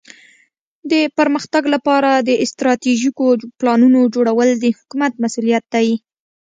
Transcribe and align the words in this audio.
د 0.91 0.93
پرمختګ 1.17 1.63
لپاره 1.73 2.11
د 2.27 2.29
استراتیژیکو 2.43 3.25
پلانونو 3.59 3.99
جوړول 4.15 4.49
د 4.57 4.65
حکومت 4.77 5.13
مسؤولیت 5.23 5.65
دی. 5.73 5.87